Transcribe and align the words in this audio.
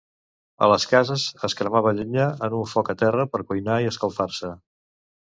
A 0.67 0.67
les 0.69 0.85
cases 0.93 1.25
es 1.47 1.55
cremava 1.59 1.91
llenya 1.97 2.25
en 2.47 2.55
un 2.59 2.65
foc 2.71 2.89
a 2.93 2.95
terra, 3.01 3.25
per 3.35 3.41
cuinar 3.51 3.75
i 3.83 3.91
escalfar-se. 3.91 4.51